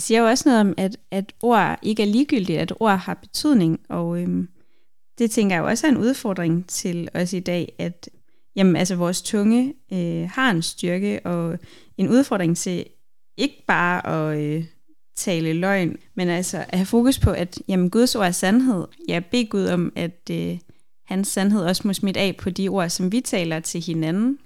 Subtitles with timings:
[0.00, 3.14] det siger jo også noget om, at, at ord ikke er ligegyldigt, at ord har
[3.14, 4.48] betydning, og øhm,
[5.18, 8.08] det tænker jeg jo også er en udfordring til os i dag, at
[8.56, 11.58] jamen, altså, vores tunge øh, har en styrke, og
[11.98, 12.84] en udfordring til
[13.36, 14.64] ikke bare at øh,
[15.16, 18.86] tale løgn, men altså at have fokus på, at jamen, Guds ord er sandhed.
[19.08, 20.58] Jeg beder Gud om, at øh,
[21.06, 24.38] hans sandhed også må smitte af på de ord, som vi taler til hinanden.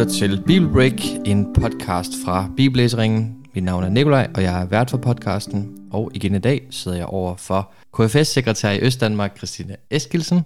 [0.00, 3.46] Lytter til Bibelbreak, en podcast fra Bibellæseringen.
[3.54, 5.88] Mit navn er Nikolaj, og jeg er vært for podcasten.
[5.92, 10.40] Og igen i dag sidder jeg over for KFS-sekretær i Østdanmark, Christina Eskilsen.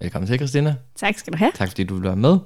[0.00, 0.74] Velkommen til, Christina.
[0.96, 1.52] Tak skal du have.
[1.54, 2.38] Tak fordi du vil være med.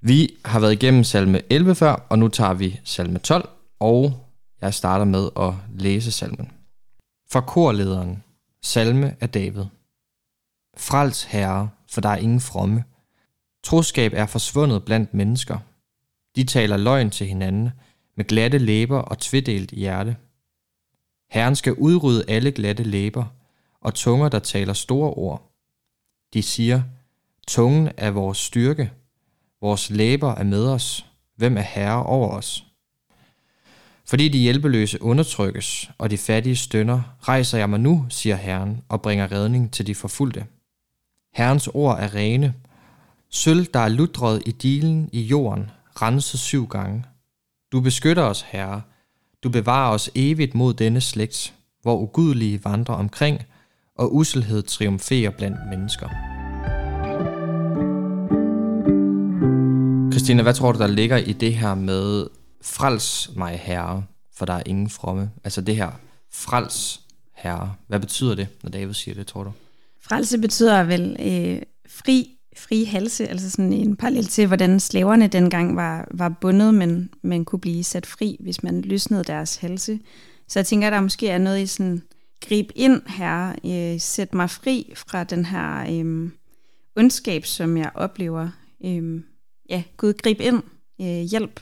[0.00, 3.48] Vi har været igennem salme 11 før, og nu tager vi salme 12,
[3.80, 4.26] og
[4.60, 6.50] jeg starter med at læse salmen.
[7.30, 8.22] For korlederen,
[8.62, 9.64] salme af David.
[10.76, 12.84] Frels herre, for der er ingen fromme.
[13.64, 15.58] Troskab er forsvundet blandt mennesker.
[16.36, 17.70] De taler løgn til hinanden
[18.16, 20.16] med glatte læber og tvedelt hjerte.
[21.30, 23.26] Herren skal udrydde alle glatte læber
[23.80, 25.52] og tunger, der taler store ord.
[26.34, 26.82] De siger,
[27.48, 28.92] tungen er vores styrke,
[29.60, 31.06] vores læber er med os,
[31.36, 32.64] hvem er herre over os?
[34.04, 39.02] Fordi de hjælpeløse undertrykkes, og de fattige stønder, rejser jeg mig nu, siger Herren, og
[39.02, 40.46] bringer redning til de forfulgte.
[41.34, 42.54] Herrens ord er rene,
[43.30, 45.70] Sølv, der er lutret i dilen i jorden,
[46.02, 47.04] renset syv gange.
[47.72, 48.82] Du beskytter os, Herre.
[49.42, 53.42] Du bevarer os evigt mod denne slægt, hvor ugudelige vandrer omkring,
[53.94, 56.08] og uselhed triumferer blandt mennesker.
[60.12, 62.26] Christina, hvad tror du, der ligger i det her med
[62.62, 64.04] frels mig, Herre,
[64.36, 65.30] for der er ingen fromme?
[65.44, 65.90] Altså det her
[66.32, 67.00] frels,
[67.34, 67.74] Herre.
[67.86, 69.52] Hvad betyder det, når David siger det, tror du?
[70.00, 75.76] Frelse betyder vel øh, fri frie halse, altså sådan en parallel til, hvordan slaverne dengang
[75.76, 80.00] var, var bundet, men man kunne blive sat fri, hvis man løsnede deres halse.
[80.48, 82.02] Så jeg tænker, der måske er noget i sådan,
[82.46, 86.30] grib ind her, øh, sæt mig fri fra den her øh,
[86.96, 88.48] ondskab, som jeg oplever.
[88.84, 89.22] Øh,
[89.70, 90.62] ja, Gud, grib ind,
[91.00, 91.60] øh, hjælp,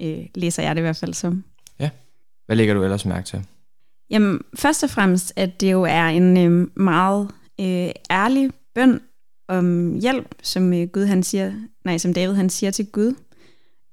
[0.00, 1.44] øh, læser jeg det i hvert fald som.
[1.78, 1.90] Ja,
[2.46, 3.46] hvad lægger du ellers mærke til?
[4.10, 7.30] Jamen, først og fremmest, at det jo er en øh, meget
[7.60, 9.00] øh, ærlig bøn,
[9.48, 11.52] om hjælp, som øh, Gud han siger,
[11.84, 13.14] nej, som David han siger til Gud.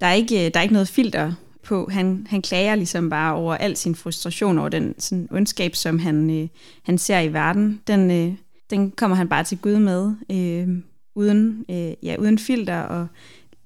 [0.02, 1.34] Der er ikke, øh, der er ikke noget filter
[1.64, 1.90] på.
[1.92, 6.30] Han, han klager ligesom bare over al sin frustration over den sådan, ondskab, som han,
[6.30, 6.48] øh,
[6.84, 7.82] han ser i verden.
[7.88, 8.34] Den, øh,
[8.70, 10.84] den kommer han bare til Gud med, øh,
[11.16, 13.08] uden, øh, ja, uden filter, og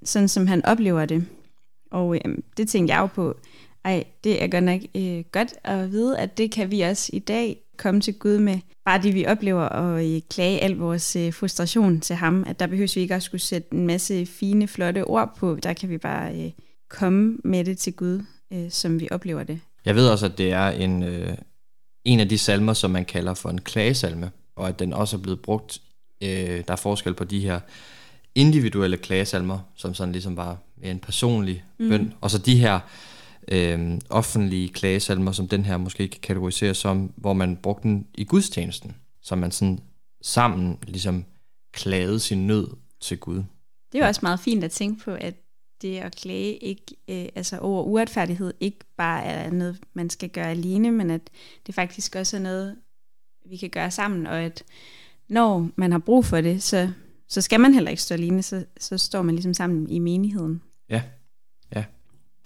[0.04, 1.26] sådan som han oplever det.
[1.92, 3.38] Og øh, det tænkte jeg jo på,
[3.86, 7.20] ej, det er godt nok øh, godt at vide, at det kan vi også i
[7.20, 11.34] dag komme til Gud med bare det, vi oplever, og øh, klage al vores øh,
[11.34, 12.44] frustration til ham.
[12.48, 15.58] At der behøver vi ikke at skulle sætte en masse fine, flotte ord på.
[15.64, 16.52] Der kan vi bare øh,
[16.90, 18.24] komme med det til Gud,
[18.70, 19.60] som vi oplever det.
[19.86, 21.04] Jeg ved også, at det er en,
[22.06, 25.22] en af de salmer, som man kalder for en klagesalme, og at den også er
[25.22, 25.82] blevet brugt.
[26.22, 27.60] Der er forskel på de her
[28.36, 31.90] individuelle klagesalmer, som sådan ligesom bare er en personlig mm.
[31.90, 32.80] bøn, og så de her
[33.48, 38.24] øh, offentlige klagesalmer, som den her måske kan kategoriseres som, hvor man brugte den i
[38.24, 39.80] gudstjenesten, så man sådan
[40.22, 41.26] sammen ligesom
[41.74, 42.68] klagede sin nød
[43.02, 43.44] til Gud.
[43.92, 45.36] Det er jo også meget fint at tænke på, at
[45.82, 50.50] det at klage ikke, øh, altså over uretfærdighed ikke bare er noget, man skal gøre
[50.52, 51.22] alene, men at
[51.68, 52.76] det faktisk også er noget,
[53.50, 54.64] vi kan gøre sammen, og at
[55.30, 56.92] når man har brug for det, så,
[57.28, 60.62] så skal man heller ikke stå alene, så, så står man ligesom sammen i menigheden.
[60.90, 61.04] Ja,
[61.76, 61.84] ja.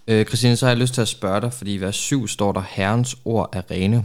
[0.08, 2.52] Øh, Christine, så har jeg lyst til at spørge dig, fordi i vers 7 står
[2.52, 4.04] der, Herrens ord er rene.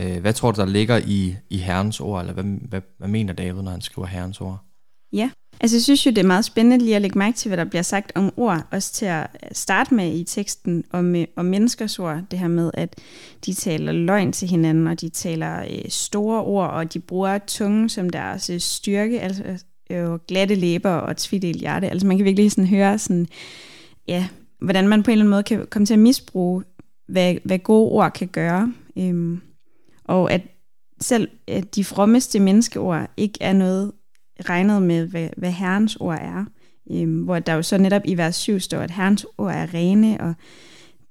[0.00, 3.32] Øh, hvad tror du, der ligger i, i Herrens ord, eller hvad, hvad, hvad mener
[3.32, 4.58] David, når han skriver Herrens ord?
[5.12, 7.56] Ja, altså jeg synes jo, det er meget spændende lige at lægge mærke til, hvad
[7.58, 11.44] der bliver sagt om ord, også til at starte med i teksten om, øh, om
[11.44, 12.98] menneskers ord, det her med, at
[13.46, 17.88] de taler løgn til hinanden, og de taler øh, store ord, og de bruger tungen
[17.88, 19.42] som deres øh, styrke, altså
[19.90, 21.88] øh, øh glatte læber og tvidelt hjerte.
[21.88, 23.26] Altså man kan virkelig sådan høre sådan,
[24.08, 24.28] ja,
[24.62, 26.64] hvordan man på en eller anden måde kan komme til at misbruge,
[27.08, 28.72] hvad, hvad gode ord kan gøre.
[28.98, 29.40] Øhm,
[30.04, 30.40] og at
[31.00, 33.92] selv at de frommeste menneskeord ikke er noget
[34.48, 36.44] regnet med, hvad, hvad Herrens ord er.
[36.90, 40.20] Øhm, hvor der jo så netop i vers 7 står, at Herrens ord er rene,
[40.20, 40.34] og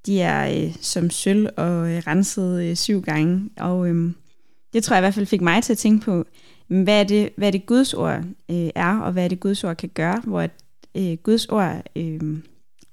[0.06, 3.50] de er øh, som sølv og øh, renset øh, syv gange.
[3.57, 4.15] Og øhm,
[4.74, 6.25] det tror jeg i hvert fald fik mig til at tænke på,
[6.68, 9.63] hvad er det, hvad er det Guds ord øh, er, og hvad er det Guds
[9.63, 10.51] ord kan gøre, hvor at,
[10.98, 12.39] øh, Guds ord øh,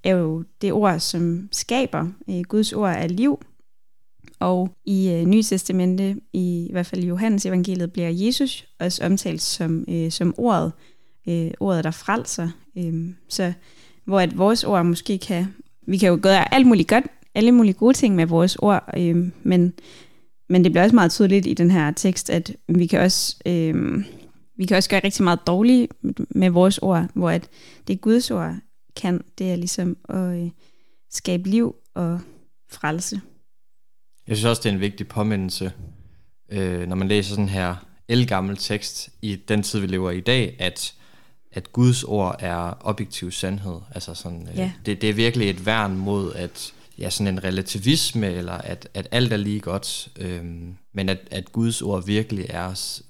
[0.04, 2.06] er jo det ord, som skaber.
[2.30, 3.40] Øh, Guds ord er liv,
[4.40, 9.04] og i øh, Nye Testamente, i, i hvert fald i Johannes evangeliet, bliver Jesus også
[9.04, 10.72] omtalt som, øh, som ordet,
[11.28, 12.48] øh, ordet der frelser.
[12.78, 13.52] Øh, så
[14.04, 15.46] hvor at vores ord måske kan,
[15.86, 17.04] vi kan jo gøre alt muligt godt,
[17.34, 19.72] alle mulige gode ting med vores ord, øh, men,
[20.48, 24.04] men det bliver også meget tydeligt i den her tekst, at vi kan også, øh,
[24.56, 25.92] vi kan også gøre rigtig meget dårligt
[26.30, 27.48] med vores ord, hvor at
[27.88, 28.56] det Guds ord
[28.98, 30.50] kan, det er ligesom at øh,
[31.10, 32.20] skabe liv og
[32.70, 33.20] frelse.
[34.28, 35.72] Jeg synes også, det er en vigtig påmindelse,
[36.52, 37.74] øh, når man læser sådan her
[38.08, 40.94] elgammel tekst i den tid, vi lever i i dag, at,
[41.52, 43.80] at Guds ord er objektiv sandhed.
[43.94, 44.72] Altså sådan, øh, Ja.
[44.86, 49.08] det, det er virkelig et værn mod at ja, sådan en relativisme, eller at, at
[49.10, 50.44] alt er lige godt, øh,
[50.94, 52.66] men at, at Guds ord virkelig er,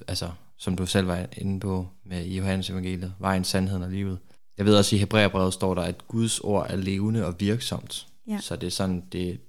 [0.08, 4.19] altså, som du selv var inde på med i Johannes evangeliet, vejen, sandheden og livet.
[4.58, 8.06] Jeg ved også, i Hebræerbrevet står der, at Guds ord er levende og virksomt.
[8.28, 8.38] Ja.
[8.40, 9.40] Så det er sådan, det,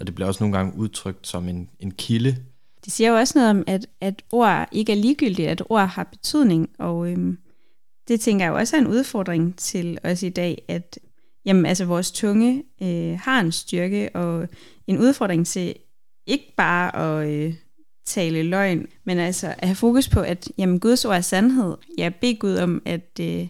[0.00, 2.36] og det bliver også nogle gange udtrykt som en, en kilde.
[2.84, 6.04] Det siger jo også noget om, at, at ord ikke er ligegyldigt, at ord har
[6.04, 7.38] betydning, og øhm,
[8.08, 10.98] det tænker jeg jo også er en udfordring til os i dag, at
[11.44, 14.48] jamen, altså, vores tunge øh, har en styrke og
[14.86, 15.74] en udfordring til
[16.26, 17.54] ikke bare at øh,
[18.06, 21.76] tale løgn, men altså at have fokus på, at jamen, Guds ord er sandhed.
[21.98, 23.48] Jeg beder Gud om, at øh,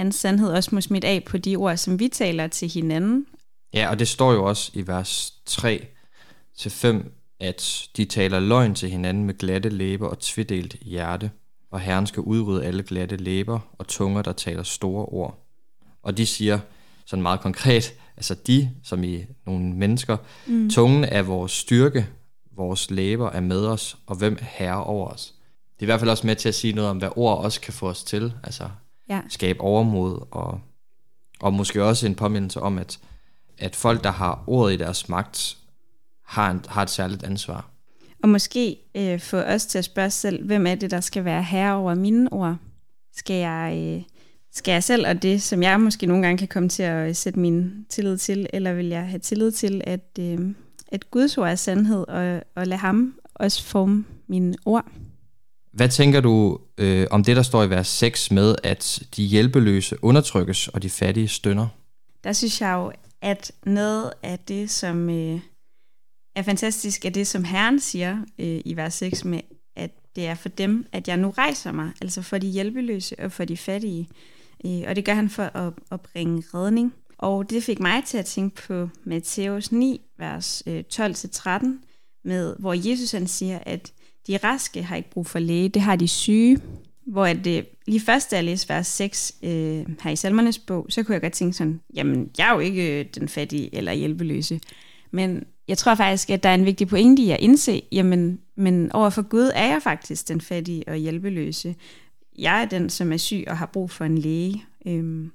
[0.00, 3.26] hans sandhed også må smitte af på de ord, som vi taler til hinanden.
[3.74, 5.86] Ja, og det står jo også i vers 3
[6.58, 11.30] til 5, at de taler løgn til hinanden med glatte læber og tvidelt hjerte,
[11.70, 15.46] og Herren skal udrydde alle glatte læber og tunger, der taler store ord.
[16.02, 16.58] Og de siger
[17.06, 20.16] sådan meget konkret, altså de, som i nogle mennesker,
[20.46, 20.70] mm.
[20.70, 22.06] tungen er vores styrke,
[22.56, 25.34] vores læber er med os, og hvem herre over os.
[25.74, 27.60] Det er i hvert fald også med til at sige noget om, hvad ord også
[27.60, 28.68] kan få os til, altså
[29.10, 29.20] Ja.
[29.28, 30.60] skabe overmod, og,
[31.40, 32.98] og måske også en påmindelse om, at,
[33.58, 35.56] at folk, der har ordet i deres magt,
[36.26, 37.70] har, en, har et særligt ansvar.
[38.22, 41.42] Og måske øh, få os til at spørge selv, hvem er det, der skal være
[41.42, 42.56] herre over mine ord?
[43.12, 44.02] Skal jeg, øh,
[44.52, 47.14] skal jeg selv og det, som jeg måske nogle gange kan komme til at øh,
[47.14, 50.54] sætte min tillid til, eller vil jeg have tillid til, at, øh,
[50.88, 54.84] at Guds ord er sandhed, og, og lade ham også forme mine ord?
[55.72, 60.04] Hvad tænker du øh, om det, der står i vers 6 med, at de hjælpeløse
[60.04, 61.68] undertrykkes, og de fattige stønner?
[62.24, 65.40] Der synes jeg jo, at noget af det, som øh,
[66.36, 69.40] er fantastisk, er det, som Herren siger øh, i vers 6 med,
[69.76, 73.32] at det er for dem, at jeg nu rejser mig, altså for de hjælpeløse og
[73.32, 74.08] for de fattige.
[74.66, 76.94] Øh, og det gør han for at, at bringe redning.
[77.18, 81.66] Og det fik mig til at tænke på Matthæus 9, vers øh, 12-13,
[82.24, 83.92] med, hvor Jesus han siger, at
[84.26, 86.58] de raske har ikke brug for læge, det har de syge.
[87.06, 89.50] Hvor at det, lige først, da jeg læste vers 6 øh,
[90.02, 93.00] her i Salmernes bog, så kunne jeg godt tænke sådan, jamen, jeg er jo ikke
[93.00, 94.60] øh, den fattige eller hjælpeløse.
[95.10, 98.92] Men jeg tror faktisk, at der er en vigtig pointe i at indse, jamen, men
[98.92, 101.74] overfor Gud er jeg faktisk den fattige og hjælpeløse.
[102.38, 104.64] Jeg er den, som er syg og har brug for en læge.
[104.86, 105.32] Øhm,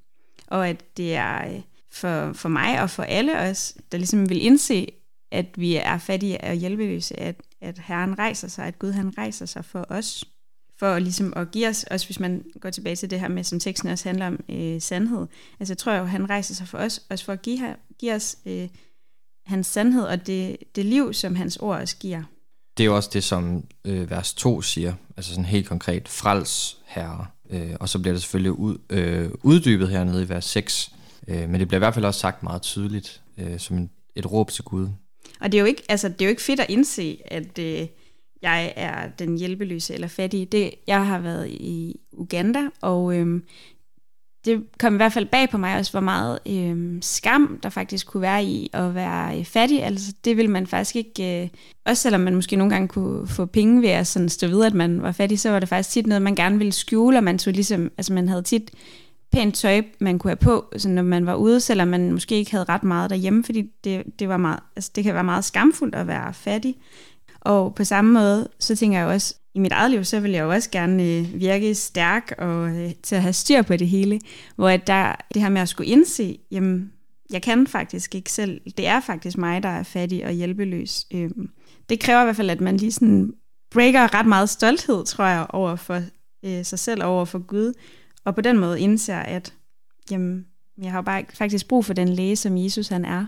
[0.47, 1.61] og at det er øh,
[1.91, 4.87] for, for mig og for alle os, der ligesom vil indse,
[5.31, 9.45] at vi er fattige og hjælpeløse, at, at Herren rejser sig, at Gud han rejser
[9.45, 10.25] sig for os.
[10.79, 13.59] For ligesom at give os, også hvis man går tilbage til det her med, som
[13.59, 15.27] teksten også handler om, øh, sandhed.
[15.59, 18.13] Altså jeg tror jo, han rejser sig for os, også for at give, her, give
[18.13, 18.69] os øh,
[19.45, 22.23] hans sandhed og det, det liv, som hans ord også giver.
[22.77, 26.77] Det er jo også det, som øh, vers 2 siger, altså sådan helt konkret, frels
[26.85, 27.25] herre.
[27.49, 30.91] Øh, og så bliver det selvfølgelig ud, øh, uddybet hernede i vers 6.
[31.27, 34.31] Øh, men det bliver i hvert fald også sagt meget tydeligt, øh, som en, et
[34.31, 34.89] råb til Gud.
[35.39, 37.87] Og det er jo ikke, altså, det er jo ikke fedt at indse, at øh,
[38.41, 40.45] jeg er den hjælpeløse eller fattige.
[40.45, 43.41] Det, jeg har været i Uganda, og øh,
[44.45, 48.07] det kom i hvert fald bag på mig også, hvor meget øh, skam der faktisk
[48.07, 49.83] kunne være i at være øh, fattig.
[49.83, 51.49] Altså det vil man faktisk ikke, øh,
[51.85, 54.73] også selvom man måske nogle gange kunne få penge ved at sådan stå videre, at
[54.73, 57.37] man var fattig, så var det faktisk tit noget, man gerne ville skjule, og man
[57.37, 58.71] tog ligesom, altså man havde tit
[59.35, 62.51] pænt tøj, man kunne have på, så når man var ude, selvom man måske ikke
[62.51, 65.95] havde ret meget derhjemme, fordi det, det, var meget, altså det kan være meget skamfuldt
[65.95, 66.75] at være fattig.
[67.41, 70.41] Og på samme måde, så tænker jeg også, i mit eget liv, så vil jeg
[70.41, 74.19] jo også gerne øh, virke stærk og øh, til at have styr på det hele.
[74.55, 76.91] Hvor at der, det her med at skulle indse, jamen,
[77.31, 78.61] jeg kan faktisk ikke selv.
[78.77, 81.05] Det er faktisk mig, der er fattig og hjælpeløs.
[81.13, 81.49] Øhm,
[81.89, 83.33] det kræver i hvert fald, at man lige sådan
[83.71, 86.01] breaker ret meget stolthed, tror jeg, over for
[86.45, 87.73] øh, sig selv, over for Gud.
[88.25, 89.53] Og på den måde indser, at
[90.11, 90.45] jamen,
[90.77, 93.25] jeg har bare faktisk brug for den læge, som Jesus han er.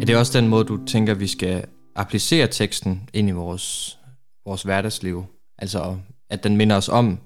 [0.00, 3.98] Er det også den måde, du tænker, vi skal applicere teksten ind i vores,
[4.46, 5.24] vores hverdagsliv?
[5.58, 5.96] Altså,
[6.30, 7.18] at den minder os om,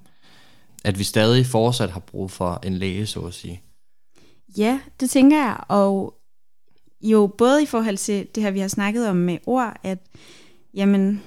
[0.85, 3.63] at vi stadig fortsat har brug for en læge, så at sige.
[4.57, 6.15] Ja, det tænker jeg, og
[7.01, 9.99] jo både i forhold til det her, vi har snakket om med ord, at
[10.75, 11.23] jamen,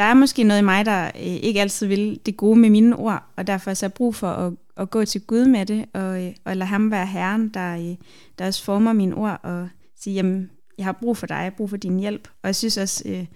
[0.00, 2.96] der er måske noget i mig, der øh, ikke altid vil det gode med mine
[2.96, 6.24] ord, og derfor så er brug for at, at gå til Gud med det, og,
[6.24, 7.96] øh, og lade ham være Herren, der, øh,
[8.38, 9.68] der også former mine ord, og
[10.00, 12.28] sige, jamen, jeg har brug for dig, jeg har brug for din hjælp.
[12.42, 13.26] Og jeg synes også, øh,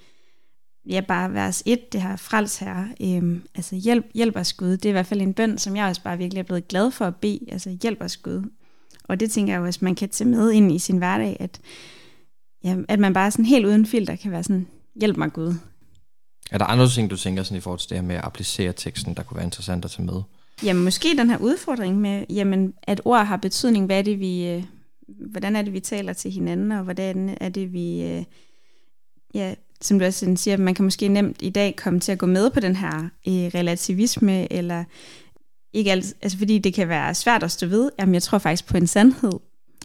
[0.90, 4.84] ja, bare vers 1, det her frels her, øh, altså hjælp, hjælp os Gud, det
[4.84, 7.04] er i hvert fald en bøn, som jeg også bare virkelig er blevet glad for
[7.04, 8.42] at bede, altså hjælp os Gud.
[9.04, 11.60] Og det tænker jeg også, man kan tage med ind i sin hverdag, at,
[12.64, 15.54] ja, at man bare sådan helt uden filter kan være sådan, hjælp mig Gud.
[16.50, 18.72] Er der andre ting, du tænker sådan i forhold til det her med at applicere
[18.72, 20.22] teksten, der kunne være interessant at tage med?
[20.62, 23.86] Jamen måske den her udfordring med, jamen, at ord har betydning.
[23.86, 24.64] Hvad er det, vi, øh,
[25.30, 28.02] hvordan er det, vi taler til hinanden, og hvordan er det, vi...
[28.02, 28.24] Øh,
[29.34, 32.26] ja, som du også siger, man kan måske nemt i dag komme til at gå
[32.26, 32.98] med på den her
[33.28, 34.84] øh, relativisme, eller
[35.72, 38.66] ikke alt, altså fordi det kan være svært at stå ved, jamen jeg tror faktisk
[38.66, 39.32] på en sandhed,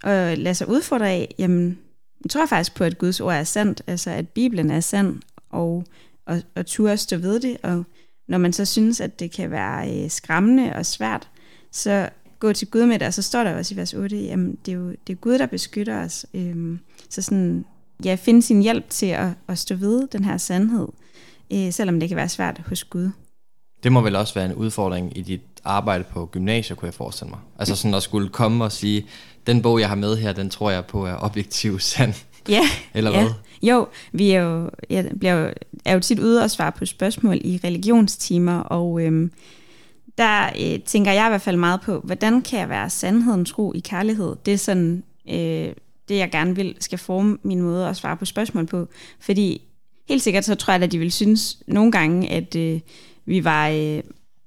[0.03, 1.79] og lade sig udfordre af, jamen
[2.23, 5.85] jeg tror faktisk på, at Guds ord er sandt, altså at Bibelen er sand, og,
[6.29, 7.83] og, og turde stå ved det, og
[8.27, 11.29] når man så synes, at det kan være øh, skræmmende og svært,
[11.71, 12.09] så
[12.39, 14.71] gå til Gud med det, og så står der også i vers 8, jamen det
[14.71, 16.25] er jo det er Gud, der beskytter os.
[16.33, 17.65] Øhm, så sådan,
[18.05, 20.87] ja, finde sin hjælp til at, at stå ved den her sandhed,
[21.53, 23.09] øh, selvom det kan være svært hos Gud.
[23.83, 27.29] Det må vel også være en udfordring i dit arbejde på gymnasiet, kunne jeg forestille
[27.29, 27.39] mig.
[27.59, 29.05] Altså sådan at skulle komme og sige,
[29.47, 32.13] den bog, jeg har med her, den tror jeg på er objektiv sand.
[32.49, 32.61] Ja.
[32.93, 33.21] Eller ja.
[33.21, 33.31] hvad?
[33.61, 35.53] Jo, vi er jo, jeg bliver jo,
[35.85, 39.31] er jo tit ude og svare på spørgsmål i religionstimer, og øhm,
[40.17, 43.73] der øh, tænker jeg i hvert fald meget på, hvordan kan jeg være sandheden tro
[43.73, 44.35] i kærlighed?
[44.45, 45.73] Det er sådan, øh,
[46.09, 48.87] det jeg gerne vil, skal forme min måde at svare på spørgsmål på.
[49.19, 49.61] Fordi
[50.09, 52.79] helt sikkert så tror jeg, at de vil synes nogle gange, at øh,
[53.25, 53.99] vi var øh,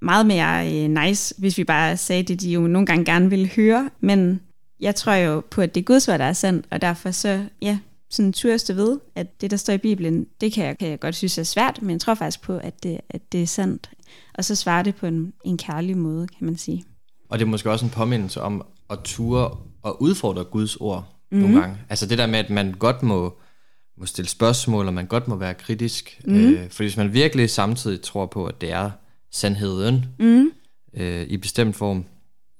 [0.03, 3.49] meget mere øh, nice, hvis vi bare sagde det, de jo nogle gange gerne ville
[3.49, 3.91] høre.
[4.01, 4.41] Men
[4.81, 7.45] jeg tror jo på, at det er Guds ord, der er sandt, og derfor så,
[7.63, 7.79] ja,
[8.13, 11.15] sådan turste ved, at det, der står i Bibelen, det kan jeg, kan jeg godt
[11.15, 13.91] synes er svært, men jeg tror faktisk på, at det, at det er sandt.
[14.35, 16.85] Og så svarer det på en, en kærlig måde, kan man sige.
[17.29, 21.47] Og det er måske også en påmindelse om at ture og udfordre Guds ord mm-hmm.
[21.47, 21.77] nogle gange.
[21.89, 23.39] Altså det der med, at man godt må,
[23.99, 26.21] må stille spørgsmål, og man godt må være kritisk.
[26.25, 26.55] Mm-hmm.
[26.55, 28.91] Øh, for hvis man virkelig samtidig tror på, at det er
[29.31, 30.53] sandheden mm-hmm.
[30.95, 32.05] øh, i bestemt form,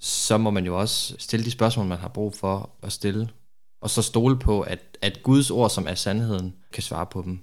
[0.01, 3.29] så må man jo også stille de spørgsmål, man har brug for at stille.
[3.83, 7.39] Og så stole på, at, at Guds ord, som er sandheden, kan svare på dem.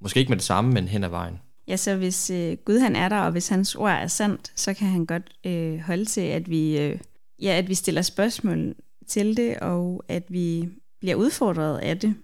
[0.00, 1.38] Måske ikke med det samme, men hen ad vejen.
[1.68, 4.74] Ja, så hvis øh, Gud han er der, og hvis hans ord er sandt, så
[4.74, 6.98] kan han godt øh, holde til, at vi, øh,
[7.42, 8.74] ja, at vi stiller spørgsmål
[9.08, 10.68] til det, og at vi
[11.00, 12.14] bliver udfordret af det.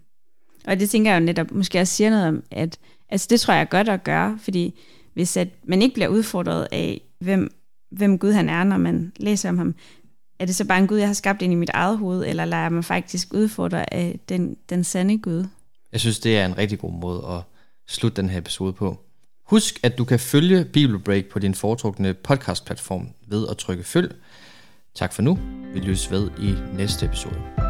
[0.67, 3.55] Og det tænker jeg jo netop måske også siger noget om, at altså det tror
[3.55, 4.81] jeg er godt at gøre, fordi
[5.15, 7.51] hvis at man ikke bliver udfordret af, hvem,
[7.91, 9.75] hvem Gud han er, når man læser om ham,
[10.39, 12.45] er det så bare en Gud, jeg har skabt ind i mit eget hoved, eller
[12.45, 15.47] lader jeg mig faktisk udfordre af den, den sande Gud?
[15.93, 17.41] Jeg synes, det er en rigtig god måde at
[17.89, 19.01] slutte den her episode på.
[19.47, 24.15] Husk, at du kan følge Bibelbreak på din foretrukne podcastplatform ved at trykke følg.
[24.95, 25.39] Tak for nu.
[25.75, 27.68] Vi lyttes ved i næste episode.